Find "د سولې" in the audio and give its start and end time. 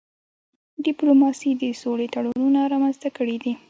1.61-2.07